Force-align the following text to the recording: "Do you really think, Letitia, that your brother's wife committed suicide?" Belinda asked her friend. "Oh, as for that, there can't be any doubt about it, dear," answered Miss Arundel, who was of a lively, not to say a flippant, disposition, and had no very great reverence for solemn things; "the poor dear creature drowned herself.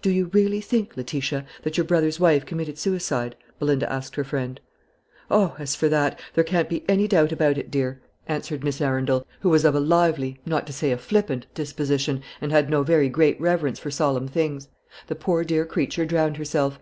"Do 0.00 0.08
you 0.10 0.30
really 0.32 0.62
think, 0.62 0.96
Letitia, 0.96 1.44
that 1.62 1.76
your 1.76 1.84
brother's 1.84 2.18
wife 2.18 2.46
committed 2.46 2.78
suicide?" 2.78 3.36
Belinda 3.58 3.92
asked 3.92 4.16
her 4.16 4.24
friend. 4.24 4.58
"Oh, 5.30 5.56
as 5.58 5.74
for 5.76 5.90
that, 5.90 6.18
there 6.32 6.42
can't 6.42 6.70
be 6.70 6.86
any 6.88 7.06
doubt 7.06 7.32
about 7.32 7.58
it, 7.58 7.70
dear," 7.70 8.00
answered 8.26 8.64
Miss 8.64 8.80
Arundel, 8.80 9.26
who 9.40 9.50
was 9.50 9.66
of 9.66 9.74
a 9.74 9.80
lively, 9.80 10.40
not 10.46 10.66
to 10.68 10.72
say 10.72 10.90
a 10.90 10.96
flippant, 10.96 11.48
disposition, 11.52 12.22
and 12.40 12.50
had 12.50 12.70
no 12.70 12.82
very 12.82 13.10
great 13.10 13.38
reverence 13.38 13.78
for 13.78 13.90
solemn 13.90 14.26
things; 14.26 14.68
"the 15.08 15.14
poor 15.14 15.44
dear 15.44 15.66
creature 15.66 16.06
drowned 16.06 16.38
herself. 16.38 16.76